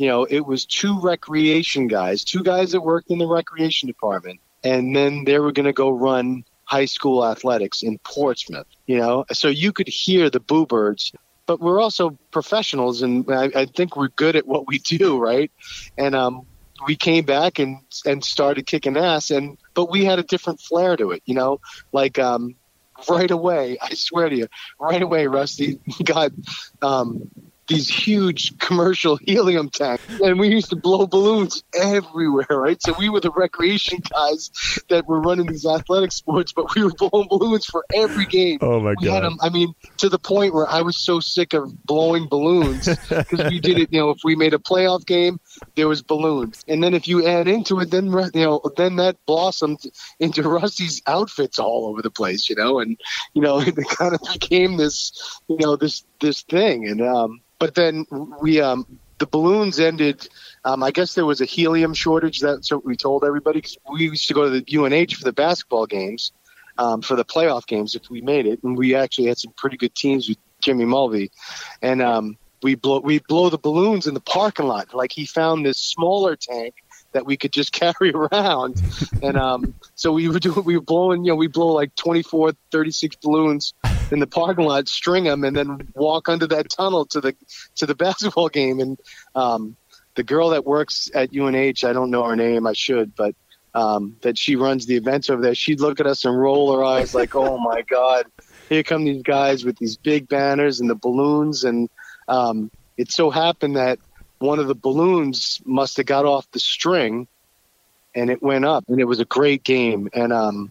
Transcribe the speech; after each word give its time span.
you 0.00 0.06
know, 0.06 0.24
it 0.24 0.46
was 0.46 0.64
two 0.64 0.98
recreation 0.98 1.86
guys, 1.86 2.24
two 2.24 2.42
guys 2.42 2.72
that 2.72 2.80
worked 2.80 3.10
in 3.10 3.18
the 3.18 3.26
recreation 3.26 3.86
department, 3.86 4.40
and 4.64 4.96
then 4.96 5.24
they 5.24 5.38
were 5.38 5.52
going 5.52 5.66
to 5.66 5.74
go 5.74 5.90
run 5.90 6.42
high 6.64 6.86
school 6.86 7.22
athletics 7.22 7.82
in 7.82 7.98
Portsmouth. 7.98 8.66
You 8.86 8.96
know, 8.96 9.26
so 9.30 9.48
you 9.48 9.74
could 9.74 9.88
hear 9.88 10.30
the 10.30 10.40
boo 10.40 10.64
birds. 10.64 11.12
But 11.44 11.60
we're 11.60 11.82
also 11.82 12.18
professionals, 12.30 13.02
and 13.02 13.26
I, 13.30 13.50
I 13.54 13.66
think 13.66 13.94
we're 13.94 14.08
good 14.08 14.36
at 14.36 14.46
what 14.46 14.66
we 14.66 14.78
do, 14.98 15.18
right? 15.18 15.52
And 15.98 16.14
um, 16.14 16.46
we 16.86 16.96
came 16.96 17.26
back 17.26 17.58
and 17.58 17.80
and 18.06 18.24
started 18.24 18.64
kicking 18.64 18.96
ass, 18.96 19.30
and 19.30 19.58
but 19.74 19.90
we 19.90 20.06
had 20.06 20.18
a 20.18 20.22
different 20.22 20.60
flair 20.60 20.96
to 20.96 21.10
it, 21.10 21.22
you 21.26 21.34
know, 21.34 21.60
like 21.92 22.18
um, 22.18 22.54
right 23.06 23.30
away. 23.30 23.76
I 23.82 23.92
swear 23.92 24.30
to 24.30 24.34
you, 24.34 24.46
right 24.80 25.02
away, 25.02 25.26
Rusty 25.26 25.78
got 26.04 26.32
um, 26.80 27.28
these 27.70 27.88
huge 27.88 28.58
commercial 28.58 29.16
helium 29.16 29.70
tanks, 29.70 30.02
and 30.20 30.38
we 30.38 30.48
used 30.48 30.70
to 30.70 30.76
blow 30.76 31.06
balloons 31.06 31.62
everywhere, 31.74 32.46
right? 32.50 32.82
So 32.82 32.94
we 32.98 33.08
were 33.08 33.20
the 33.20 33.30
recreation 33.30 34.00
guys 34.10 34.50
that 34.88 35.06
were 35.06 35.20
running 35.20 35.46
these 35.46 35.64
athletic 35.64 36.12
sports, 36.12 36.52
but 36.52 36.74
we 36.74 36.82
were 36.82 36.90
blowing 36.90 37.28
balloons 37.28 37.64
for 37.64 37.84
every 37.94 38.26
game. 38.26 38.58
Oh 38.60 38.80
my 38.80 38.94
we 39.00 39.06
god! 39.06 39.22
them, 39.22 39.38
I 39.40 39.50
mean, 39.50 39.72
to 39.98 40.08
the 40.08 40.18
point 40.18 40.52
where 40.52 40.68
I 40.68 40.82
was 40.82 40.96
so 40.96 41.20
sick 41.20 41.54
of 41.54 41.84
blowing 41.84 42.28
balloons 42.28 42.88
because 43.08 43.50
we 43.50 43.60
did 43.60 43.78
it. 43.78 43.92
You 43.92 44.00
know, 44.00 44.10
if 44.10 44.18
we 44.24 44.34
made 44.34 44.52
a 44.52 44.58
playoff 44.58 45.06
game, 45.06 45.40
there 45.76 45.88
was 45.88 46.02
balloons, 46.02 46.64
and 46.66 46.82
then 46.82 46.94
if 46.94 47.06
you 47.06 47.26
add 47.26 47.46
into 47.46 47.78
it, 47.80 47.90
then 47.90 48.06
you 48.34 48.44
know, 48.44 48.60
then 48.76 48.96
that 48.96 49.16
blossomed 49.26 49.80
into 50.18 50.42
Rusty's 50.42 51.02
outfits 51.06 51.58
all 51.60 51.86
over 51.86 52.02
the 52.02 52.10
place. 52.10 52.50
You 52.50 52.56
know, 52.56 52.80
and 52.80 53.00
you 53.32 53.42
know, 53.42 53.60
it 53.64 53.76
kind 53.76 54.14
of 54.14 54.20
became 54.32 54.76
this, 54.76 55.40
you 55.48 55.58
know, 55.58 55.76
this 55.76 56.04
this 56.20 56.42
thing, 56.42 56.88
and 56.88 57.00
um, 57.00 57.40
but 57.60 57.76
then 57.76 58.06
we 58.40 58.60
um 58.60 58.84
the 59.20 59.26
balloons 59.26 59.78
ended. 59.78 60.26
Um, 60.64 60.82
I 60.82 60.90
guess 60.90 61.14
there 61.14 61.26
was 61.26 61.40
a 61.40 61.44
helium 61.44 61.94
shortage. 61.94 62.40
That's 62.40 62.72
what 62.72 62.84
we 62.84 62.96
told 62.96 63.22
everybody 63.22 63.58
because 63.58 63.76
we 63.92 64.04
used 64.04 64.26
to 64.28 64.34
go 64.34 64.50
to 64.50 64.60
the 64.60 64.76
UNH 64.76 65.14
for 65.14 65.24
the 65.24 65.32
basketball 65.32 65.86
games, 65.86 66.32
um, 66.78 67.02
for 67.02 67.14
the 67.14 67.24
playoff 67.24 67.66
games 67.66 67.94
if 67.94 68.10
we 68.10 68.22
made 68.22 68.46
it, 68.46 68.64
and 68.64 68.76
we 68.76 68.96
actually 68.96 69.26
had 69.26 69.38
some 69.38 69.52
pretty 69.56 69.76
good 69.76 69.94
teams 69.94 70.28
with 70.28 70.38
Jimmy 70.60 70.86
Mulvey, 70.86 71.30
and 71.82 72.02
um, 72.02 72.36
we 72.62 72.74
blow 72.74 73.00
we 73.00 73.20
blow 73.28 73.50
the 73.50 73.58
balloons 73.58 74.06
in 74.06 74.14
the 74.14 74.20
parking 74.20 74.66
lot. 74.66 74.94
Like 74.94 75.12
he 75.12 75.26
found 75.26 75.64
this 75.64 75.78
smaller 75.78 76.34
tank 76.34 76.74
that 77.12 77.26
we 77.26 77.36
could 77.36 77.52
just 77.52 77.72
carry 77.80 78.12
around, 78.12 78.82
and 79.22 79.36
um, 79.36 79.74
so 79.94 80.12
we 80.12 80.28
were 80.28 80.38
doing 80.38 80.64
we 80.64 80.76
were 80.76 80.82
blowing 80.82 81.24
you 81.24 81.32
know 81.32 81.36
we 81.36 81.46
blow 81.46 81.68
like 81.68 81.94
24, 81.96 82.52
36 82.72 83.16
balloons 83.16 83.74
in 84.10 84.18
the 84.18 84.26
parking 84.26 84.64
lot, 84.64 84.88
string 84.88 85.24
them, 85.24 85.44
and 85.44 85.56
then 85.56 85.88
walk 85.94 86.28
under 86.28 86.46
that 86.48 86.70
tunnel 86.70 87.06
to 87.06 87.20
the 87.20 87.36
to 87.76 87.86
the 87.86 87.94
basketball 88.06 88.48
game. 88.48 88.80
And 88.80 88.98
um, 89.34 89.76
the 90.16 90.22
girl 90.22 90.50
that 90.50 90.66
works 90.66 91.10
at 91.14 91.34
UNH, 91.34 91.84
I 91.84 91.92
don't 91.92 92.10
know 92.10 92.24
her 92.24 92.36
name, 92.36 92.66
I 92.66 92.72
should, 92.72 93.14
but 93.14 93.34
um, 93.74 94.16
that 94.22 94.36
she 94.36 94.56
runs 94.56 94.86
the 94.86 94.96
events 94.96 95.30
over 95.30 95.42
there. 95.42 95.54
She'd 95.54 95.80
look 95.80 96.00
at 96.00 96.06
us 96.06 96.24
and 96.24 96.38
roll 96.38 96.74
her 96.74 96.84
eyes 96.84 97.14
like, 97.14 97.34
"Oh 97.34 97.58
my 97.58 97.82
God, 97.82 98.26
here 98.68 98.82
come 98.82 99.04
these 99.04 99.22
guys 99.22 99.64
with 99.64 99.78
these 99.78 99.96
big 99.96 100.28
banners 100.28 100.80
and 100.80 100.90
the 100.90 100.96
balloons." 100.96 101.64
And 101.64 101.88
um, 102.28 102.70
it 102.96 103.12
so 103.12 103.30
happened 103.30 103.76
that 103.76 103.98
one 104.38 104.58
of 104.58 104.66
the 104.66 104.74
balloons 104.74 105.60
must 105.64 105.96
have 105.98 106.06
got 106.06 106.24
off 106.24 106.50
the 106.50 106.58
string, 106.58 107.28
and 108.14 108.30
it 108.30 108.42
went 108.42 108.64
up, 108.64 108.84
and 108.88 109.00
it 109.00 109.04
was 109.04 109.20
a 109.20 109.24
great 109.24 109.62
game. 109.62 110.08
And 110.12 110.32
um, 110.32 110.70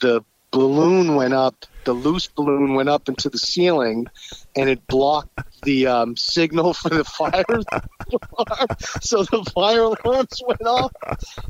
the 0.00 0.22
balloon 0.56 1.14
went 1.14 1.34
up 1.34 1.66
the 1.86 1.92
loose 1.92 2.26
balloon 2.26 2.74
went 2.74 2.88
up 2.88 3.08
into 3.08 3.30
the 3.30 3.38
ceiling 3.38 4.08
and 4.56 4.68
it 4.68 4.86
blocked 4.88 5.62
the 5.62 5.86
um, 5.86 6.16
signal 6.16 6.74
for 6.74 6.90
the 6.90 7.04
fire 7.04 7.44
alarm. 7.48 8.68
so 9.00 9.22
the 9.22 9.48
fire 9.54 9.82
alarms 9.82 10.42
went 10.46 10.62
off. 10.62 10.92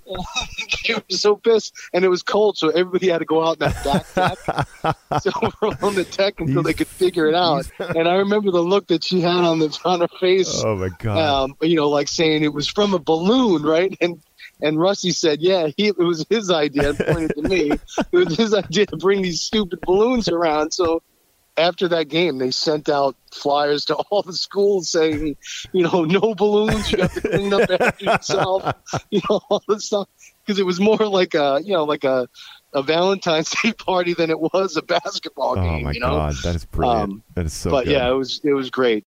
he 0.84 0.94
was 0.94 1.20
so 1.20 1.36
pissed, 1.36 1.74
and 1.92 2.04
it 2.04 2.08
was 2.08 2.22
cold, 2.22 2.56
so 2.56 2.68
everybody 2.68 3.08
had 3.08 3.18
to 3.18 3.24
go 3.24 3.44
out 3.44 3.54
in 3.54 3.70
that 3.70 3.84
back 4.14 4.14
deck. 4.14 4.98
so 5.22 5.30
we're 5.60 5.68
on 5.82 5.94
the 5.94 6.04
deck 6.04 6.38
until 6.38 6.62
they 6.62 6.74
could 6.74 6.86
figure 6.86 7.26
it 7.26 7.34
out. 7.34 7.68
And 7.78 8.06
I 8.06 8.16
remember 8.16 8.50
the 8.50 8.62
look 8.62 8.88
that 8.88 9.04
she 9.04 9.22
had 9.22 9.44
on 9.44 9.58
the 9.58 9.76
on 9.84 10.00
her 10.00 10.08
face. 10.20 10.62
Oh 10.64 10.76
my 10.76 10.90
god! 10.98 11.18
Um, 11.18 11.56
you 11.62 11.76
know, 11.76 11.88
like 11.88 12.08
saying 12.08 12.44
it 12.44 12.52
was 12.52 12.68
from 12.68 12.94
a 12.94 12.98
balloon, 12.98 13.62
right? 13.62 13.96
And 14.00 14.20
and 14.60 14.80
Rusty 14.80 15.10
said, 15.10 15.40
"Yeah, 15.40 15.68
he, 15.76 15.88
it 15.88 15.98
was 15.98 16.24
his 16.28 16.50
idea." 16.50 16.94
Pointed 16.94 17.34
to 17.34 17.42
me. 17.42 17.72
It 18.12 18.28
was 18.28 18.36
his 18.36 18.54
idea 18.54 18.86
to 18.86 18.96
bring 18.96 19.22
these 19.22 19.42
stupid 19.42 19.80
balloons 19.82 20.28
around. 20.28 20.72
So 20.72 21.02
after 21.56 21.88
that 21.88 22.08
game, 22.08 22.38
they 22.38 22.50
sent 22.50 22.88
out 22.88 23.16
flyers 23.32 23.84
to 23.86 23.94
all 23.94 24.22
the 24.22 24.32
schools 24.32 24.90
saying, 24.90 25.36
you 25.72 25.82
know, 25.82 26.04
no 26.04 26.34
balloons. 26.34 26.92
You 26.92 27.02
have 27.02 27.14
to 27.14 27.20
clean 27.20 27.52
up 27.52 27.70
after 27.70 28.04
yourself. 28.04 28.74
You 29.10 29.20
know, 29.28 29.40
all 29.48 29.62
this 29.68 29.86
stuff 29.86 30.08
because 30.44 30.58
it 30.58 30.66
was 30.66 30.80
more 30.80 30.96
like 30.96 31.34
a, 31.34 31.60
you 31.62 31.72
know, 31.72 31.84
like 31.84 32.04
a 32.04 32.28
a 32.72 32.82
Valentine's 32.82 33.50
Day 33.62 33.72
party 33.72 34.14
than 34.14 34.30
it 34.30 34.38
was 34.38 34.76
a 34.76 34.82
basketball 34.82 35.58
oh 35.58 35.62
game. 35.62 35.84
my 35.84 35.92
you 35.92 36.00
know? 36.00 36.08
god, 36.08 36.34
that 36.44 36.54
is 36.54 36.64
brilliant. 36.66 37.10
Um, 37.10 37.22
that 37.34 37.46
is 37.46 37.52
so. 37.52 37.70
but 37.70 37.84
good. 37.84 37.92
yeah, 37.92 38.08
it 38.08 38.14
was 38.14 38.40
it 38.44 38.52
was 38.52 38.70
great. 38.70 39.04